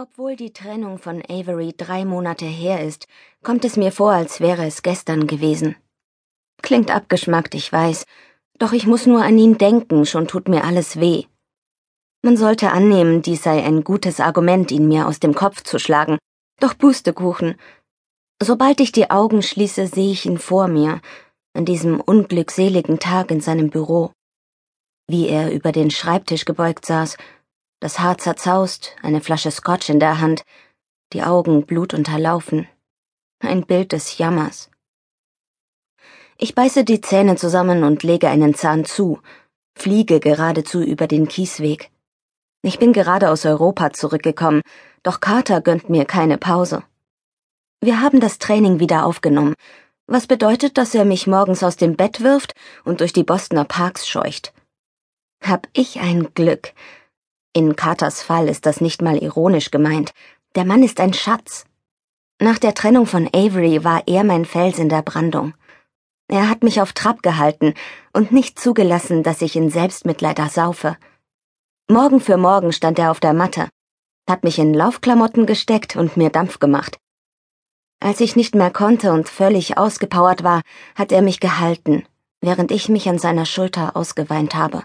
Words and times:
Obwohl 0.00 0.36
die 0.36 0.52
Trennung 0.52 0.98
von 0.98 1.24
Avery 1.28 1.74
drei 1.76 2.04
Monate 2.04 2.44
her 2.44 2.86
ist, 2.86 3.08
kommt 3.42 3.64
es 3.64 3.76
mir 3.76 3.90
vor, 3.90 4.12
als 4.12 4.38
wäre 4.38 4.64
es 4.64 4.82
gestern 4.82 5.26
gewesen. 5.26 5.74
Klingt 6.62 6.92
abgeschmackt, 6.92 7.52
ich 7.56 7.72
weiß, 7.72 8.06
doch 8.60 8.72
ich 8.72 8.86
muss 8.86 9.06
nur 9.06 9.24
an 9.24 9.36
ihn 9.36 9.58
denken, 9.58 10.06
schon 10.06 10.28
tut 10.28 10.46
mir 10.46 10.62
alles 10.62 11.00
weh. 11.00 11.24
Man 12.22 12.36
sollte 12.36 12.70
annehmen, 12.70 13.22
dies 13.22 13.42
sei 13.42 13.64
ein 13.64 13.82
gutes 13.82 14.20
Argument, 14.20 14.70
ihn 14.70 14.86
mir 14.86 15.08
aus 15.08 15.18
dem 15.18 15.34
Kopf 15.34 15.64
zu 15.64 15.80
schlagen, 15.80 16.18
doch 16.60 16.78
Pustekuchen. 16.78 17.56
Sobald 18.40 18.78
ich 18.78 18.92
die 18.92 19.10
Augen 19.10 19.42
schließe, 19.42 19.88
sehe 19.88 20.12
ich 20.12 20.26
ihn 20.26 20.38
vor 20.38 20.68
mir, 20.68 21.00
an 21.54 21.64
diesem 21.64 22.00
unglückseligen 22.00 23.00
Tag 23.00 23.32
in 23.32 23.40
seinem 23.40 23.68
Büro. 23.68 24.12
Wie 25.08 25.26
er 25.26 25.50
über 25.50 25.72
den 25.72 25.90
Schreibtisch 25.90 26.44
gebeugt 26.44 26.86
saß, 26.86 27.16
das 27.80 28.00
Haar 28.00 28.18
zerzaust, 28.18 28.96
eine 29.02 29.20
Flasche 29.20 29.50
Scotch 29.50 29.88
in 29.88 30.00
der 30.00 30.20
Hand, 30.20 30.44
die 31.12 31.22
Augen 31.22 31.64
blutunterlaufen. 31.64 32.68
Ein 33.40 33.64
Bild 33.66 33.92
des 33.92 34.18
Jammers. 34.18 34.70
Ich 36.38 36.54
beiße 36.54 36.84
die 36.84 37.00
Zähne 37.00 37.36
zusammen 37.36 37.84
und 37.84 38.02
lege 38.02 38.28
einen 38.28 38.54
Zahn 38.54 38.84
zu, 38.84 39.20
fliege 39.76 40.20
geradezu 40.20 40.82
über 40.82 41.06
den 41.06 41.28
Kiesweg. 41.28 41.90
Ich 42.62 42.78
bin 42.78 42.92
gerade 42.92 43.30
aus 43.30 43.46
Europa 43.46 43.92
zurückgekommen, 43.92 44.62
doch 45.04 45.20
Carter 45.20 45.60
gönnt 45.60 45.88
mir 45.88 46.04
keine 46.04 46.38
Pause. 46.38 46.82
Wir 47.80 48.00
haben 48.00 48.18
das 48.18 48.38
Training 48.38 48.80
wieder 48.80 49.06
aufgenommen, 49.06 49.54
was 50.08 50.26
bedeutet, 50.26 50.78
dass 50.78 50.94
er 50.94 51.04
mich 51.04 51.28
morgens 51.28 51.62
aus 51.62 51.76
dem 51.76 51.96
Bett 51.96 52.22
wirft 52.22 52.54
und 52.84 53.00
durch 53.00 53.12
die 53.12 53.22
Bostoner 53.22 53.64
Parks 53.64 54.08
scheucht. 54.08 54.52
Hab 55.40 55.68
ich 55.72 56.00
ein 56.00 56.34
Glück, 56.34 56.72
in 57.52 57.76
Carters 57.76 58.22
Fall 58.22 58.48
ist 58.48 58.66
das 58.66 58.80
nicht 58.80 59.02
mal 59.02 59.16
ironisch 59.16 59.70
gemeint. 59.70 60.12
Der 60.54 60.64
Mann 60.64 60.82
ist 60.82 61.00
ein 61.00 61.12
Schatz. 61.12 61.64
Nach 62.40 62.58
der 62.58 62.74
Trennung 62.74 63.06
von 63.06 63.28
Avery 63.34 63.82
war 63.84 64.02
er 64.06 64.22
mein 64.22 64.44
Fels 64.44 64.78
in 64.78 64.88
der 64.88 65.02
Brandung. 65.02 65.54
Er 66.28 66.48
hat 66.48 66.62
mich 66.62 66.80
auf 66.80 66.92
Trab 66.92 67.22
gehalten 67.22 67.74
und 68.12 68.32
nicht 68.32 68.58
zugelassen, 68.60 69.22
dass 69.22 69.42
ich 69.42 69.56
in 69.56 69.70
Selbstmitleid 69.70 70.38
ersaufe. 70.38 70.96
Morgen 71.90 72.20
für 72.20 72.36
morgen 72.36 72.72
stand 72.72 72.98
er 72.98 73.10
auf 73.10 73.18
der 73.18 73.32
Matte, 73.32 73.68
hat 74.28 74.44
mich 74.44 74.58
in 74.58 74.74
Laufklamotten 74.74 75.46
gesteckt 75.46 75.96
und 75.96 76.18
mir 76.18 76.28
Dampf 76.28 76.58
gemacht. 76.58 76.98
Als 77.98 78.20
ich 78.20 78.36
nicht 78.36 78.54
mehr 78.54 78.70
konnte 78.70 79.12
und 79.12 79.28
völlig 79.28 79.78
ausgepowert 79.78 80.44
war, 80.44 80.60
hat 80.94 81.10
er 81.10 81.22
mich 81.22 81.40
gehalten, 81.40 82.04
während 82.40 82.70
ich 82.70 82.88
mich 82.88 83.08
an 83.08 83.18
seiner 83.18 83.46
Schulter 83.46 83.96
ausgeweint 83.96 84.54
habe. 84.54 84.84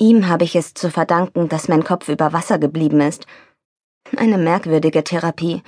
Ihm 0.00 0.28
habe 0.28 0.44
ich 0.44 0.56
es 0.56 0.72
zu 0.72 0.90
verdanken, 0.90 1.50
dass 1.50 1.68
mein 1.68 1.84
Kopf 1.84 2.08
über 2.08 2.32
Wasser 2.32 2.58
geblieben 2.58 3.02
ist. 3.02 3.26
Eine 4.16 4.38
merkwürdige 4.38 5.04
Therapie. 5.04 5.62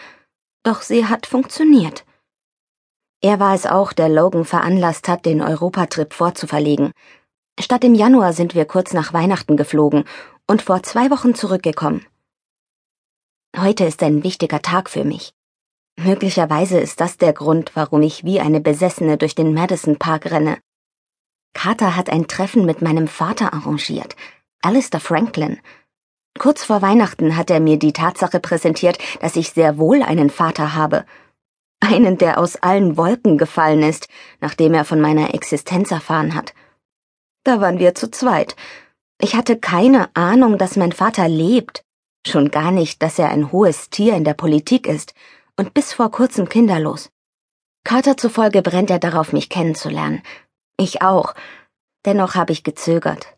Doch 0.62 0.80
sie 0.80 1.04
hat 1.04 1.26
funktioniert. 1.26 2.06
Er 3.20 3.38
war 3.38 3.54
es 3.54 3.66
auch, 3.66 3.92
der 3.92 4.08
Logan 4.08 4.46
veranlasst 4.46 5.06
hat, 5.06 5.26
den 5.26 5.42
Europatrip 5.42 6.14
vorzuverlegen. 6.14 6.92
Statt 7.60 7.84
im 7.84 7.94
Januar 7.94 8.32
sind 8.32 8.54
wir 8.54 8.64
kurz 8.64 8.94
nach 8.94 9.12
Weihnachten 9.12 9.58
geflogen 9.58 10.04
und 10.46 10.62
vor 10.62 10.82
zwei 10.82 11.10
Wochen 11.10 11.34
zurückgekommen. 11.34 12.06
Heute 13.54 13.84
ist 13.84 14.02
ein 14.02 14.24
wichtiger 14.24 14.62
Tag 14.62 14.88
für 14.88 15.04
mich. 15.04 15.34
Möglicherweise 15.98 16.80
ist 16.80 17.02
das 17.02 17.18
der 17.18 17.34
Grund, 17.34 17.72
warum 17.74 18.00
ich 18.00 18.24
wie 18.24 18.40
eine 18.40 18.62
Besessene 18.62 19.18
durch 19.18 19.34
den 19.34 19.52
Madison 19.52 19.98
Park 19.98 20.30
renne. 20.30 20.58
Carter 21.54 21.96
hat 21.96 22.10
ein 22.10 22.28
Treffen 22.28 22.64
mit 22.64 22.82
meinem 22.82 23.08
Vater 23.08 23.52
arrangiert, 23.52 24.16
Alistair 24.62 25.00
Franklin. 25.00 25.60
Kurz 26.38 26.64
vor 26.64 26.82
Weihnachten 26.82 27.36
hat 27.36 27.50
er 27.50 27.60
mir 27.60 27.78
die 27.78 27.92
Tatsache 27.92 28.40
präsentiert, 28.40 28.98
dass 29.20 29.36
ich 29.36 29.50
sehr 29.50 29.76
wohl 29.76 30.02
einen 30.02 30.30
Vater 30.30 30.74
habe. 30.74 31.04
Einen, 31.80 32.16
der 32.16 32.38
aus 32.38 32.56
allen 32.56 32.96
Wolken 32.96 33.38
gefallen 33.38 33.82
ist, 33.82 34.08
nachdem 34.40 34.72
er 34.72 34.84
von 34.84 35.00
meiner 35.00 35.34
Existenz 35.34 35.90
erfahren 35.90 36.34
hat. 36.34 36.54
Da 37.44 37.60
waren 37.60 37.78
wir 37.78 37.94
zu 37.94 38.10
zweit. 38.10 38.56
Ich 39.20 39.34
hatte 39.34 39.58
keine 39.58 40.08
Ahnung, 40.14 40.58
dass 40.58 40.76
mein 40.76 40.92
Vater 40.92 41.28
lebt, 41.28 41.84
schon 42.26 42.50
gar 42.50 42.70
nicht, 42.70 43.02
dass 43.02 43.18
er 43.18 43.30
ein 43.30 43.52
hohes 43.52 43.90
Tier 43.90 44.14
in 44.14 44.24
der 44.24 44.34
Politik 44.34 44.86
ist 44.86 45.14
und 45.56 45.74
bis 45.74 45.92
vor 45.92 46.10
kurzem 46.10 46.48
kinderlos. 46.48 47.10
Carter 47.84 48.16
zufolge 48.16 48.62
brennt 48.62 48.90
er 48.90 49.00
darauf, 49.00 49.32
mich 49.32 49.48
kennenzulernen, 49.48 50.22
ich 50.78 51.02
auch. 51.02 51.34
Dennoch 52.04 52.34
habe 52.34 52.52
ich 52.52 52.64
gezögert. 52.64 53.36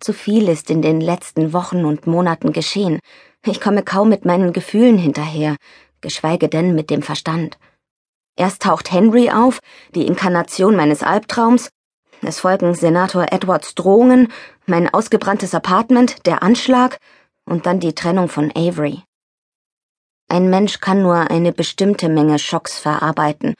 Zu 0.00 0.12
viel 0.12 0.48
ist 0.48 0.70
in 0.70 0.82
den 0.82 1.00
letzten 1.00 1.52
Wochen 1.52 1.84
und 1.84 2.06
Monaten 2.06 2.52
geschehen. 2.52 3.00
Ich 3.44 3.60
komme 3.60 3.82
kaum 3.82 4.08
mit 4.08 4.24
meinen 4.24 4.52
Gefühlen 4.52 4.98
hinterher, 4.98 5.56
geschweige 6.00 6.48
denn 6.48 6.74
mit 6.74 6.90
dem 6.90 7.02
Verstand. 7.02 7.58
Erst 8.36 8.62
taucht 8.62 8.92
Henry 8.92 9.30
auf, 9.30 9.60
die 9.94 10.06
Inkarnation 10.06 10.76
meines 10.76 11.02
Albtraums, 11.02 11.70
es 12.22 12.40
folgen 12.40 12.74
Senator 12.74 13.26
Edwards 13.30 13.74
Drohungen, 13.74 14.32
mein 14.66 14.92
ausgebranntes 14.92 15.54
Apartment, 15.54 16.26
der 16.26 16.42
Anschlag 16.42 16.98
und 17.44 17.66
dann 17.66 17.78
die 17.78 17.94
Trennung 17.94 18.28
von 18.28 18.50
Avery. 18.54 19.02
Ein 20.28 20.50
Mensch 20.50 20.80
kann 20.80 21.02
nur 21.02 21.30
eine 21.30 21.52
bestimmte 21.52 22.08
Menge 22.08 22.38
Schocks 22.38 22.78
verarbeiten. 22.78 23.54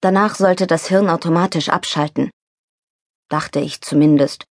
Danach 0.00 0.36
sollte 0.36 0.66
das 0.66 0.86
Hirn 0.86 1.10
automatisch 1.10 1.70
abschalten 1.70 2.30
dachte 3.28 3.60
ich 3.60 3.80
zumindest, 3.80 4.46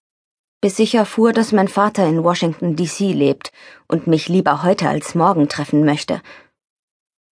bis 0.61 0.79
ich 0.79 0.95
erfuhr, 0.95 1.33
dass 1.33 1.51
mein 1.51 1.67
Vater 1.67 2.07
in 2.07 2.23
Washington 2.23 2.75
DC 2.75 2.99
lebt 2.99 3.51
und 3.87 4.07
mich 4.07 4.29
lieber 4.29 4.63
heute 4.63 4.87
als 4.87 5.13
morgen 5.13 5.49
treffen 5.49 5.83
möchte. 5.83 6.21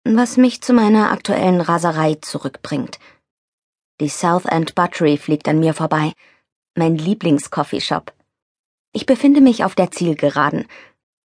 Was 0.03 0.35
mich 0.35 0.61
zu 0.61 0.73
meiner 0.73 1.11
aktuellen 1.11 1.61
Raserei 1.61 2.15
zurückbringt. 2.15 2.99
Die 4.01 4.09
South 4.09 4.45
End 4.45 4.75
Buttery 4.75 5.15
fliegt 5.17 5.47
an 5.47 5.59
mir 5.59 5.73
vorbei, 5.73 6.11
mein 6.75 6.97
Lieblingscoffeeshop. 6.97 8.13
Ich 8.93 9.05
befinde 9.05 9.39
mich 9.39 9.63
auf 9.63 9.75
der 9.75 9.91
Zielgeraden. 9.91 10.65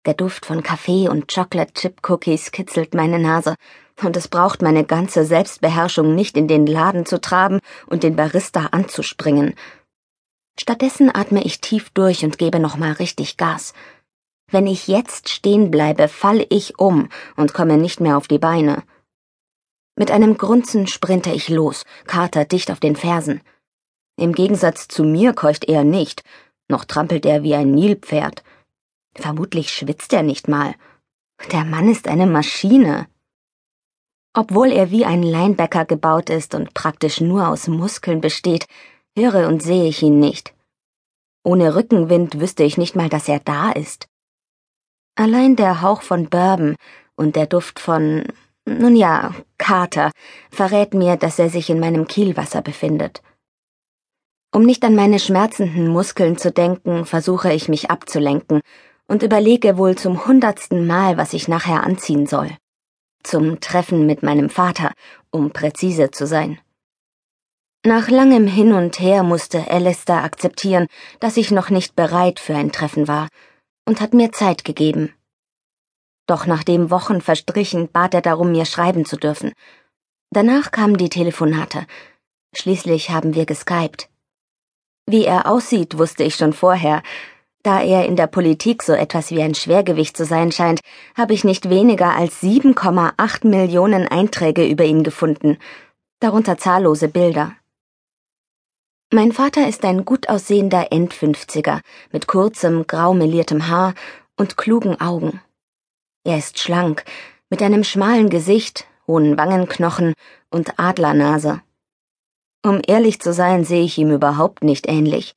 Der 0.04 0.14
Duft 0.14 0.46
von 0.46 0.62
Kaffee 0.62 1.08
und 1.08 1.32
Chocolate 1.32 1.72
Chip 1.72 2.08
Cookies 2.08 2.52
kitzelt 2.52 2.94
meine 2.94 3.18
Nase, 3.18 3.56
und 4.04 4.16
es 4.16 4.28
braucht 4.28 4.62
meine 4.62 4.84
ganze 4.84 5.24
Selbstbeherrschung 5.24 6.14
nicht 6.14 6.36
in 6.36 6.46
den 6.46 6.66
Laden 6.66 7.06
zu 7.06 7.20
traben 7.20 7.58
und 7.86 8.02
den 8.02 8.14
Barista 8.14 8.66
anzuspringen. 8.66 9.54
Stattdessen 10.58 11.14
atme 11.14 11.44
ich 11.44 11.60
tief 11.60 11.90
durch 11.90 12.24
und 12.24 12.38
gebe 12.38 12.58
nochmal 12.58 12.92
richtig 12.92 13.36
Gas. 13.36 13.74
Wenn 14.50 14.66
ich 14.66 14.88
jetzt 14.88 15.28
stehen 15.28 15.70
bleibe, 15.70 16.08
falle 16.08 16.46
ich 16.48 16.78
um 16.78 17.08
und 17.36 17.52
komme 17.52 17.76
nicht 17.76 18.00
mehr 18.00 18.16
auf 18.16 18.28
die 18.28 18.38
Beine. 18.38 18.84
Mit 19.98 20.10
einem 20.10 20.36
Grunzen 20.36 20.86
sprinte 20.86 21.30
ich 21.30 21.48
los, 21.48 21.84
Kater 22.06 22.44
dicht 22.44 22.70
auf 22.70 22.80
den 22.80 22.96
Fersen. 22.96 23.40
Im 24.18 24.32
Gegensatz 24.32 24.88
zu 24.88 25.04
mir 25.04 25.32
keucht 25.32 25.64
er 25.64 25.84
nicht, 25.84 26.22
noch 26.68 26.84
trampelt 26.84 27.26
er 27.26 27.42
wie 27.42 27.54
ein 27.54 27.72
Nilpferd. 27.72 28.42
Vermutlich 29.14 29.70
schwitzt 29.70 30.12
er 30.12 30.22
nicht 30.22 30.48
mal. 30.48 30.74
Der 31.52 31.64
Mann 31.64 31.90
ist 31.90 32.08
eine 32.08 32.26
Maschine. 32.26 33.08
Obwohl 34.34 34.70
er 34.70 34.90
wie 34.90 35.04
ein 35.04 35.22
Linebacker 35.22 35.86
gebaut 35.86 36.30
ist 36.30 36.54
und 36.54 36.74
praktisch 36.74 37.20
nur 37.20 37.48
aus 37.48 37.68
Muskeln 37.68 38.20
besteht, 38.20 38.66
höre 39.16 39.48
und 39.48 39.62
sehe 39.62 39.88
ich 39.88 40.02
ihn 40.02 40.20
nicht. 40.20 40.54
Ohne 41.42 41.74
Rückenwind 41.74 42.40
wüsste 42.40 42.64
ich 42.64 42.76
nicht 42.76 42.94
mal, 42.94 43.08
dass 43.08 43.28
er 43.28 43.40
da 43.40 43.72
ist. 43.72 44.08
Allein 45.16 45.56
der 45.56 45.80
Hauch 45.80 46.02
von 46.02 46.28
Bourbon 46.28 46.76
und 47.16 47.36
der 47.36 47.46
Duft 47.46 47.80
von, 47.80 48.24
nun 48.66 48.94
ja, 48.94 49.34
Kater 49.58 50.10
verrät 50.50 50.92
mir, 50.92 51.16
dass 51.16 51.38
er 51.38 51.48
sich 51.48 51.70
in 51.70 51.80
meinem 51.80 52.06
Kielwasser 52.06 52.62
befindet. 52.62 53.22
Um 54.52 54.62
nicht 54.62 54.84
an 54.84 54.94
meine 54.94 55.18
schmerzenden 55.18 55.88
Muskeln 55.88 56.36
zu 56.36 56.50
denken, 56.50 57.04
versuche 57.04 57.52
ich 57.52 57.68
mich 57.68 57.90
abzulenken 57.90 58.60
und 59.06 59.22
überlege 59.22 59.78
wohl 59.78 59.96
zum 59.96 60.26
hundertsten 60.26 60.86
Mal, 60.86 61.16
was 61.16 61.32
ich 61.32 61.48
nachher 61.48 61.84
anziehen 61.84 62.26
soll. 62.26 62.50
Zum 63.22 63.60
Treffen 63.60 64.06
mit 64.06 64.22
meinem 64.22 64.50
Vater, 64.50 64.92
um 65.30 65.50
präzise 65.50 66.10
zu 66.10 66.26
sein. 66.26 66.58
Nach 67.84 68.08
langem 68.08 68.46
Hin 68.46 68.72
und 68.72 68.98
Her 68.98 69.22
musste 69.22 69.70
Alistair 69.70 70.24
akzeptieren, 70.24 70.86
dass 71.20 71.36
ich 71.36 71.50
noch 71.50 71.70
nicht 71.70 71.94
bereit 71.94 72.40
für 72.40 72.54
ein 72.54 72.72
Treffen 72.72 73.06
war, 73.06 73.28
und 73.86 74.00
hat 74.00 74.12
mir 74.12 74.32
Zeit 74.32 74.64
gegeben. 74.64 75.14
Doch 76.26 76.46
nachdem 76.46 76.90
Wochen 76.90 77.20
verstrichen, 77.20 77.88
bat 77.92 78.14
er 78.14 78.22
darum, 78.22 78.50
mir 78.50 78.64
schreiben 78.64 79.04
zu 79.04 79.16
dürfen. 79.16 79.52
Danach 80.30 80.72
kamen 80.72 80.96
die 80.96 81.08
Telefonate. 81.08 81.86
Schließlich 82.54 83.10
haben 83.10 83.34
wir 83.34 83.46
geskypt. 83.46 84.08
Wie 85.06 85.24
er 85.24 85.48
aussieht, 85.48 85.98
wusste 85.98 86.24
ich 86.24 86.34
schon 86.34 86.52
vorher. 86.52 87.02
Da 87.62 87.80
er 87.80 88.06
in 88.06 88.16
der 88.16 88.26
Politik 88.26 88.82
so 88.82 88.92
etwas 88.92 89.30
wie 89.30 89.42
ein 89.42 89.54
Schwergewicht 89.54 90.16
zu 90.16 90.24
sein 90.24 90.50
scheint, 90.50 90.80
habe 91.16 91.32
ich 91.32 91.44
nicht 91.44 91.68
weniger 91.70 92.16
als 92.16 92.42
7,8 92.42 93.46
Millionen 93.46 94.08
Einträge 94.08 94.66
über 94.66 94.84
ihn 94.84 95.04
gefunden, 95.04 95.58
darunter 96.20 96.58
zahllose 96.58 97.08
Bilder. 97.08 97.54
Mein 99.12 99.30
Vater 99.30 99.68
ist 99.68 99.84
ein 99.84 100.04
gut 100.04 100.28
aussehender 100.28 100.90
Endfünfziger 100.90 101.80
mit 102.10 102.26
kurzem, 102.26 102.88
grau 102.88 103.14
meliertem 103.14 103.68
Haar 103.68 103.94
und 104.36 104.56
klugen 104.56 105.00
Augen. 105.00 105.40
Er 106.24 106.38
ist 106.38 106.58
schlank, 106.58 107.04
mit 107.48 107.62
einem 107.62 107.84
schmalen 107.84 108.30
Gesicht, 108.30 108.88
hohen 109.06 109.38
Wangenknochen 109.38 110.12
und 110.50 110.80
Adlernase. 110.80 111.62
Um 112.64 112.80
ehrlich 112.84 113.20
zu 113.20 113.32
sein, 113.32 113.64
sehe 113.64 113.84
ich 113.84 113.96
ihm 113.96 114.10
überhaupt 114.10 114.64
nicht 114.64 114.88
ähnlich. 114.88 115.36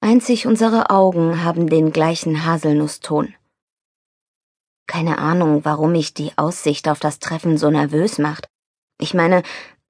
Einzig 0.00 0.46
unsere 0.46 0.88
Augen 0.88 1.42
haben 1.42 1.68
den 1.68 1.90
gleichen 1.90 2.46
Haselnusston. 2.46 3.34
Keine 4.86 5.18
Ahnung, 5.18 5.64
warum 5.64 5.90
mich 5.90 6.14
die 6.14 6.30
Aussicht 6.36 6.86
auf 6.86 7.00
das 7.00 7.18
Treffen 7.18 7.58
so 7.58 7.68
nervös 7.68 8.18
macht. 8.18 8.46
Ich 9.00 9.12
meine, 9.12 9.42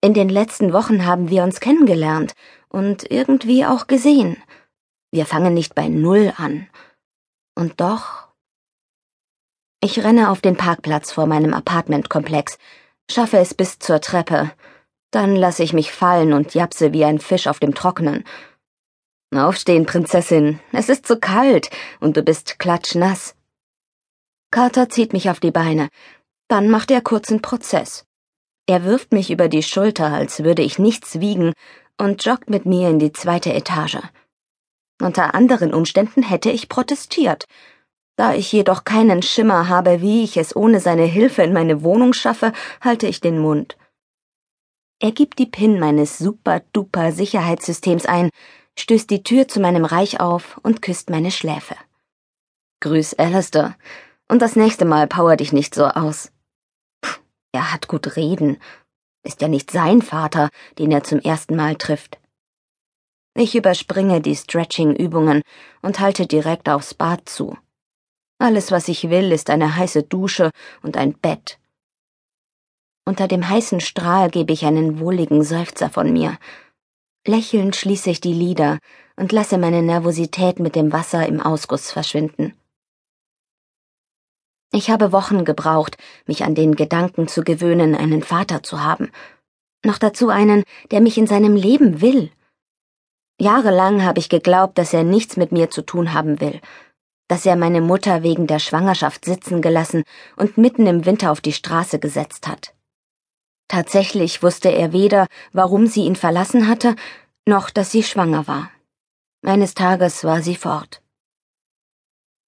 in 0.06 0.14
den 0.14 0.28
letzten 0.28 0.72
Wochen 0.72 1.04
haben 1.04 1.30
wir 1.30 1.42
uns 1.42 1.58
kennengelernt 1.58 2.34
und 2.68 3.10
irgendwie 3.10 3.66
auch 3.66 3.88
gesehen. 3.88 4.36
Wir 5.10 5.26
fangen 5.26 5.52
nicht 5.52 5.74
bei 5.74 5.88
Null 5.88 6.32
an. 6.36 6.68
Und 7.56 7.80
doch. 7.80 8.28
Ich 9.80 10.04
renne 10.04 10.30
auf 10.30 10.40
den 10.40 10.56
Parkplatz 10.56 11.10
vor 11.10 11.26
meinem 11.26 11.52
Apartmentkomplex, 11.52 12.56
schaffe 13.10 13.38
es 13.38 13.52
bis 13.52 13.80
zur 13.80 14.00
Treppe, 14.00 14.52
dann 15.10 15.34
lasse 15.34 15.64
ich 15.64 15.72
mich 15.72 15.90
fallen 15.90 16.32
und 16.32 16.54
japse 16.54 16.92
wie 16.92 17.04
ein 17.04 17.18
Fisch 17.18 17.48
auf 17.48 17.58
dem 17.58 17.74
Trockenen. 17.74 18.22
Aufstehen, 19.34 19.86
Prinzessin, 19.86 20.60
es 20.70 20.88
ist 20.88 21.04
zu 21.04 21.18
kalt 21.18 21.68
und 21.98 22.16
du 22.16 22.22
bist 22.22 22.60
klatschnass. 22.60 23.34
Carter 24.52 24.88
zieht 24.88 25.12
mich 25.12 25.30
auf 25.30 25.40
die 25.40 25.50
Beine. 25.50 25.88
Dann 26.46 26.70
macht 26.70 26.92
er 26.92 27.00
kurzen 27.00 27.42
Prozess. 27.42 28.05
Er 28.66 28.84
wirft 28.84 29.12
mich 29.12 29.30
über 29.30 29.48
die 29.48 29.62
Schulter, 29.62 30.12
als 30.12 30.42
würde 30.42 30.62
ich 30.62 30.78
nichts 30.78 31.20
wiegen, 31.20 31.52
und 31.98 32.24
joggt 32.24 32.50
mit 32.50 32.66
mir 32.66 32.90
in 32.90 32.98
die 32.98 33.12
zweite 33.12 33.52
Etage. 33.52 33.98
Unter 35.00 35.34
anderen 35.34 35.72
Umständen 35.72 36.22
hätte 36.22 36.50
ich 36.50 36.68
protestiert. 36.68 37.44
Da 38.16 38.34
ich 38.34 38.50
jedoch 38.50 38.84
keinen 38.84 39.22
Schimmer 39.22 39.68
habe, 39.68 40.00
wie 40.00 40.24
ich 40.24 40.36
es 40.36 40.56
ohne 40.56 40.80
seine 40.80 41.04
Hilfe 41.04 41.42
in 41.42 41.52
meine 41.52 41.82
Wohnung 41.82 42.12
schaffe, 42.12 42.52
halte 42.80 43.06
ich 43.06 43.20
den 43.20 43.38
Mund. 43.38 43.76
Er 44.98 45.12
gibt 45.12 45.38
die 45.38 45.46
PIN 45.46 45.78
meines 45.78 46.16
super-duper 46.18 47.12
Sicherheitssystems 47.12 48.06
ein, 48.06 48.30
stößt 48.78 49.10
die 49.10 49.22
Tür 49.22 49.46
zu 49.46 49.60
meinem 49.60 49.84
Reich 49.84 50.20
auf 50.20 50.58
und 50.62 50.80
küsst 50.80 51.10
meine 51.10 51.30
Schläfe. 51.30 51.76
Grüß 52.80 53.14
Alistair. 53.14 53.76
Und 54.28 54.40
das 54.40 54.56
nächste 54.56 54.86
Mal 54.86 55.06
power 55.06 55.36
dich 55.36 55.52
nicht 55.52 55.74
so 55.74 55.84
aus. 55.84 56.32
Er 57.56 57.72
hat 57.72 57.88
gut 57.88 58.16
reden. 58.16 58.58
Ist 59.24 59.40
ja 59.40 59.48
nicht 59.48 59.70
sein 59.70 60.02
Vater, 60.02 60.50
den 60.78 60.92
er 60.92 61.04
zum 61.04 61.20
ersten 61.20 61.56
Mal 61.56 61.76
trifft. 61.76 62.18
Ich 63.34 63.54
überspringe 63.54 64.20
die 64.20 64.36
Stretching-Übungen 64.36 65.40
und 65.80 65.98
halte 65.98 66.26
direkt 66.26 66.68
aufs 66.68 66.92
Bad 66.92 67.26
zu. 67.26 67.56
Alles, 68.38 68.72
was 68.72 68.88
ich 68.88 69.08
will, 69.08 69.32
ist 69.32 69.48
eine 69.48 69.74
heiße 69.74 70.02
Dusche 70.02 70.50
und 70.82 70.98
ein 70.98 71.14
Bett. 71.14 71.58
Unter 73.06 73.26
dem 73.26 73.48
heißen 73.48 73.80
Strahl 73.80 74.28
gebe 74.28 74.52
ich 74.52 74.66
einen 74.66 75.00
wohligen 75.00 75.42
Seufzer 75.42 75.88
von 75.88 76.12
mir. 76.12 76.36
Lächelnd 77.26 77.74
schließe 77.74 78.10
ich 78.10 78.20
die 78.20 78.34
Lider 78.34 78.80
und 79.16 79.32
lasse 79.32 79.56
meine 79.56 79.80
Nervosität 79.80 80.58
mit 80.58 80.76
dem 80.76 80.92
Wasser 80.92 81.26
im 81.26 81.40
Ausguss 81.40 81.90
verschwinden. 81.90 82.52
Ich 84.72 84.90
habe 84.90 85.12
Wochen 85.12 85.44
gebraucht, 85.44 85.96
mich 86.26 86.44
an 86.44 86.54
den 86.54 86.74
Gedanken 86.74 87.28
zu 87.28 87.42
gewöhnen, 87.42 87.94
einen 87.94 88.22
Vater 88.22 88.62
zu 88.62 88.82
haben. 88.82 89.10
Noch 89.84 89.98
dazu 89.98 90.28
einen, 90.28 90.64
der 90.90 91.00
mich 91.00 91.18
in 91.18 91.26
seinem 91.26 91.54
Leben 91.54 92.00
will. 92.00 92.30
Jahrelang 93.40 94.04
habe 94.04 94.18
ich 94.18 94.28
geglaubt, 94.28 94.78
dass 94.78 94.92
er 94.92 95.04
nichts 95.04 95.36
mit 95.36 95.52
mir 95.52 95.70
zu 95.70 95.82
tun 95.82 96.12
haben 96.12 96.40
will, 96.40 96.60
dass 97.28 97.46
er 97.46 97.56
meine 97.56 97.80
Mutter 97.80 98.22
wegen 98.22 98.46
der 98.46 98.58
Schwangerschaft 98.58 99.24
sitzen 99.24 99.62
gelassen 99.62 100.04
und 100.36 100.58
mitten 100.58 100.86
im 100.86 101.04
Winter 101.04 101.30
auf 101.30 101.40
die 101.40 101.52
Straße 101.52 101.98
gesetzt 101.98 102.48
hat. 102.48 102.74
Tatsächlich 103.68 104.42
wusste 104.42 104.70
er 104.70 104.92
weder, 104.92 105.26
warum 105.52 105.86
sie 105.86 106.04
ihn 106.04 106.16
verlassen 106.16 106.68
hatte, 106.68 106.96
noch 107.46 107.70
dass 107.70 107.90
sie 107.90 108.02
schwanger 108.02 108.46
war. 108.46 108.70
Eines 109.44 109.74
Tages 109.74 110.24
war 110.24 110.42
sie 110.42 110.56
fort. 110.56 111.02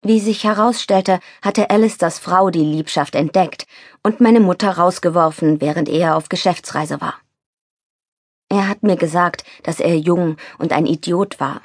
Wie 0.02 0.20
sich 0.20 0.44
herausstellte, 0.44 1.18
hatte 1.42 1.70
Alisters 1.70 2.18
Frau 2.18 2.50
die 2.50 2.64
Liebschaft 2.64 3.14
entdeckt 3.14 3.66
und 4.02 4.20
meine 4.20 4.40
Mutter 4.40 4.70
rausgeworfen, 4.70 5.60
während 5.60 5.88
er 5.88 6.16
auf 6.16 6.28
Geschäftsreise 6.28 7.00
war. 7.00 7.14
Er 8.48 8.68
hat 8.68 8.82
mir 8.82 8.96
gesagt, 8.96 9.44
dass 9.64 9.80
er 9.80 9.96
jung 9.98 10.36
und 10.58 10.72
ein 10.72 10.86
Idiot 10.86 11.40
war. 11.40 11.60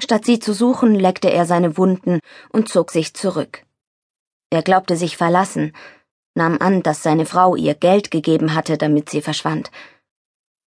Statt 0.00 0.24
sie 0.24 0.38
zu 0.38 0.52
suchen, 0.52 0.94
leckte 0.94 1.30
er 1.30 1.44
seine 1.44 1.76
Wunden 1.76 2.20
und 2.50 2.68
zog 2.68 2.90
sich 2.90 3.14
zurück. 3.14 3.64
Er 4.50 4.62
glaubte 4.62 4.96
sich 4.96 5.16
verlassen, 5.16 5.72
nahm 6.34 6.58
an, 6.60 6.82
dass 6.82 7.02
seine 7.02 7.26
Frau 7.26 7.54
ihr 7.54 7.74
Geld 7.74 8.10
gegeben 8.10 8.54
hatte, 8.54 8.78
damit 8.78 9.10
sie 9.10 9.20
verschwand. 9.20 9.70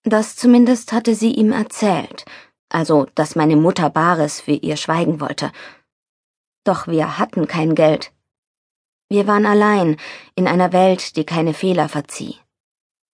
Das 0.03 0.37
zumindest 0.37 0.93
hatte 0.93 1.15
sie 1.15 1.33
ihm 1.33 1.53
erzählt, 1.53 2.25
also 2.69 3.07
dass 3.15 3.37
meine 3.37 3.57
Mutter 3.57 3.89
Bares 3.89 4.41
für 4.41 4.53
ihr 4.53 4.77
schweigen 4.77 5.21
wollte, 5.21 5.51
doch 6.65 6.87
wir 6.87 7.19
hatten 7.19 7.47
kein 7.47 7.75
Geld. 7.75 8.13
Wir 9.09 9.27
waren 9.27 9.47
allein 9.47 9.97
in 10.35 10.47
einer 10.47 10.73
Welt, 10.73 11.17
die 11.17 11.25
keine 11.25 11.55
Fehler 11.55 11.89
verzieh. 11.89 12.37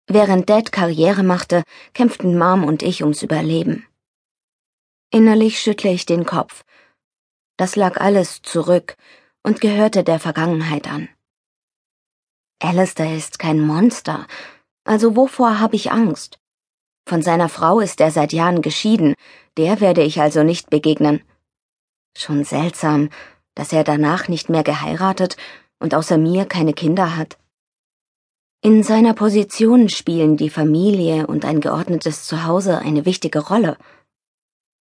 Während 0.07 0.49
Dad 0.49 0.71
Karriere 0.73 1.23
machte, 1.23 1.63
kämpften 1.95 2.39
Mom 2.39 2.65
und 2.65 2.83
ich 2.83 3.03
ums 3.03 3.23
Überleben. 3.23 3.87
Innerlich 5.11 5.59
schüttle 5.59 5.91
ich 5.91 6.07
den 6.07 6.27
Kopf. 6.27 6.65
Das 7.57 7.77
lag 7.77 8.01
alles 8.01 8.43
zurück 8.43 8.97
und 9.43 9.61
gehörte 9.61 10.05
der 10.05 10.21
Vergangenheit 10.21 10.89
an. 10.89 11.09
Alistair 12.63 13.17
ist 13.17 13.39
kein 13.39 13.61
Monster, 13.61 14.27
also 14.85 15.17
wovor 15.17 15.59
habe 15.61 15.77
ich 15.77 15.93
Angst? 15.93 16.39
Von 17.09 17.23
seiner 17.23 17.49
Frau 17.49 17.81
ist 17.81 18.01
er 18.01 18.11
seit 18.11 18.33
Jahren 18.33 18.63
geschieden, 18.63 19.15
der 19.57 19.81
werde 19.81 20.03
ich 20.03 20.21
also 20.21 20.43
nicht 20.43 20.71
begegnen. 20.71 21.23
Schon 22.17 22.45
seltsam, 22.45 23.11
dass 23.57 23.73
er 23.73 23.83
danach 23.83 24.29
nicht 24.29 24.49
mehr 24.49 24.63
geheiratet 24.63 25.37
und 25.81 25.95
außer 25.95 26.19
mir 26.19 26.45
keine 26.45 26.73
Kinder 26.73 27.17
hat. 27.17 27.37
In 28.63 28.83
seiner 28.83 29.15
Position 29.15 29.89
spielen 29.89 30.37
die 30.37 30.51
Familie 30.51 31.27
und 31.27 31.45
ein 31.45 31.61
geordnetes 31.61 32.25
Zuhause 32.25 32.79
eine 32.79 33.05
wichtige 33.05 33.41
Rolle. 33.41 33.77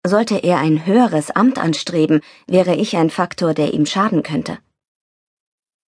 Sollte 0.06 0.36
er 0.36 0.58
ein 0.58 0.84
höheres 0.84 1.30
Amt 1.30 1.58
anstreben, 1.58 2.20
wäre 2.46 2.74
ich 2.74 2.96
ein 2.96 3.10
Faktor, 3.10 3.54
der 3.54 3.72
ihm 3.72 3.86
schaden 3.86 4.22
könnte. 4.22 4.58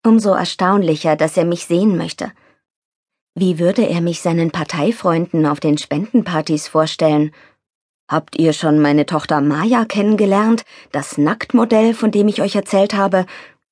Umso 0.05 0.33
erstaunlicher, 0.33 1.17
dass 1.17 1.37
er 1.37 1.45
mich 1.45 1.67
sehen 1.67 1.97
möchte. 1.97 2.33
Wie 3.35 3.59
würde 3.59 3.87
er 3.87 4.01
mich 4.01 4.21
seinen 4.21 4.51
Parteifreunden 4.51 5.45
auf 5.45 5.61
den 5.61 5.77
Spendenpartys 5.77 6.69
vorstellen 6.69 7.33
Habt 8.09 8.39
ihr 8.39 8.53
schon 8.53 8.79
meine 8.79 9.05
Tochter 9.05 9.41
Maya 9.41 9.85
kennengelernt, 9.85 10.65
das 10.93 11.19
Nacktmodell, 11.19 11.93
von 11.93 12.13
dem 12.13 12.29
ich 12.29 12.41
euch 12.41 12.55
erzählt 12.55 12.95
habe? 12.95 13.27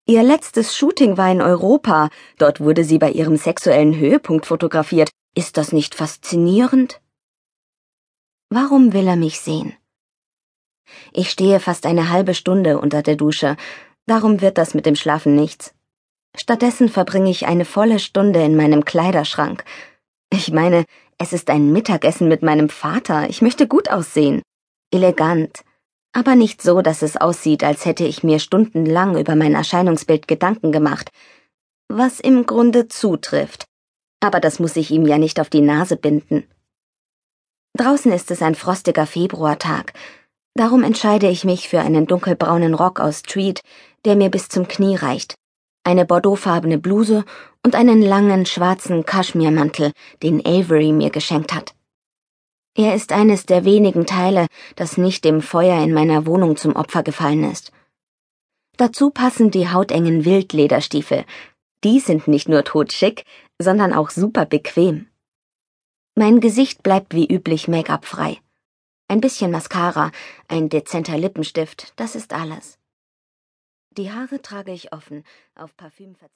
Ihr 0.06 0.24
letztes 0.24 0.76
Shooting 0.76 1.16
war 1.16 1.30
in 1.30 1.40
Europa, 1.40 2.10
dort 2.38 2.60
wurde 2.60 2.82
sie 2.82 2.98
bei 2.98 3.10
ihrem 3.10 3.36
sexuellen 3.36 3.96
Höhepunkt 3.96 4.46
fotografiert. 4.46 5.10
Ist 5.36 5.56
das 5.56 5.70
nicht 5.70 5.94
faszinierend? 5.94 7.00
Warum 8.50 8.92
will 8.92 9.06
er 9.06 9.16
mich 9.16 9.38
sehen? 9.40 9.74
Ich 11.12 11.30
stehe 11.30 11.60
fast 11.60 11.86
eine 11.86 12.10
halbe 12.10 12.34
Stunde 12.34 12.78
unter 12.78 13.02
der 13.02 13.16
Dusche, 13.16 13.56
darum 14.06 14.40
wird 14.40 14.58
das 14.58 14.74
mit 14.74 14.84
dem 14.84 14.96
Schlafen 14.96 15.36
nichts. 15.36 15.74
Stattdessen 16.36 16.88
verbringe 16.88 17.30
ich 17.30 17.46
eine 17.46 17.64
volle 17.64 18.00
Stunde 18.00 18.42
in 18.42 18.56
meinem 18.56 18.84
Kleiderschrank. 18.84 19.64
Ich 20.36 20.50
meine, 20.50 20.84
es 21.16 21.32
ist 21.32 21.48
ein 21.48 21.70
Mittagessen 21.70 22.26
mit 22.26 22.42
meinem 22.42 22.68
Vater. 22.68 23.30
Ich 23.30 23.40
möchte 23.40 23.68
gut 23.68 23.88
aussehen. 23.88 24.42
Elegant. 24.92 25.62
Aber 26.12 26.34
nicht 26.34 26.60
so, 26.60 26.82
dass 26.82 27.02
es 27.02 27.16
aussieht, 27.16 27.62
als 27.62 27.84
hätte 27.84 28.04
ich 28.04 28.24
mir 28.24 28.40
stundenlang 28.40 29.16
über 29.16 29.36
mein 29.36 29.54
Erscheinungsbild 29.54 30.26
Gedanken 30.26 30.72
gemacht. 30.72 31.10
Was 31.88 32.18
im 32.18 32.46
Grunde 32.46 32.88
zutrifft. 32.88 33.66
Aber 34.18 34.40
das 34.40 34.58
muss 34.58 34.74
ich 34.74 34.90
ihm 34.90 35.06
ja 35.06 35.18
nicht 35.18 35.38
auf 35.38 35.50
die 35.50 35.60
Nase 35.60 35.96
binden. 35.96 36.42
Draußen 37.78 38.10
ist 38.10 38.32
es 38.32 38.42
ein 38.42 38.56
frostiger 38.56 39.06
Februartag. 39.06 39.92
Darum 40.56 40.82
entscheide 40.82 41.28
ich 41.28 41.44
mich 41.44 41.68
für 41.68 41.78
einen 41.78 42.08
dunkelbraunen 42.08 42.74
Rock 42.74 42.98
aus 42.98 43.20
Street, 43.20 43.60
der 44.04 44.16
mir 44.16 44.30
bis 44.30 44.48
zum 44.48 44.66
Knie 44.66 44.96
reicht 44.96 45.36
eine 45.84 46.04
bordeauxfarbene 46.04 46.78
Bluse 46.78 47.24
und 47.62 47.74
einen 47.74 48.02
langen 48.02 48.46
schwarzen 48.46 49.04
Kaschmirmantel, 49.04 49.92
den 50.22 50.44
Avery 50.44 50.92
mir 50.92 51.10
geschenkt 51.10 51.54
hat. 51.54 51.74
Er 52.76 52.94
ist 52.94 53.12
eines 53.12 53.46
der 53.46 53.64
wenigen 53.64 54.04
Teile, 54.04 54.48
das 54.74 54.96
nicht 54.96 55.24
dem 55.24 55.42
Feuer 55.42 55.82
in 55.84 55.92
meiner 55.92 56.26
Wohnung 56.26 56.56
zum 56.56 56.74
Opfer 56.74 57.04
gefallen 57.04 57.44
ist. 57.44 57.70
Dazu 58.76 59.10
passen 59.10 59.52
die 59.52 59.68
hautengen 59.68 60.24
Wildlederstiefel. 60.24 61.24
Die 61.84 62.00
sind 62.00 62.26
nicht 62.26 62.48
nur 62.48 62.64
totschick, 62.64 63.24
sondern 63.60 63.92
auch 63.92 64.10
super 64.10 64.46
bequem. 64.46 65.06
Mein 66.16 66.40
Gesicht 66.40 66.82
bleibt 66.82 67.14
wie 67.14 67.26
üblich 67.26 67.68
Make-up 67.68 68.04
frei. 68.04 68.38
Ein 69.06 69.20
bisschen 69.20 69.50
Mascara, 69.50 70.10
ein 70.48 70.68
dezenter 70.68 71.18
Lippenstift, 71.18 71.92
das 71.96 72.16
ist 72.16 72.32
alles. 72.32 72.78
Die 73.96 74.10
Haare 74.10 74.42
trage 74.42 74.72
ich 74.72 74.92
offen, 74.92 75.24
auf 75.54 75.76
Parfüm 75.76 76.16
verzichten. 76.16 76.32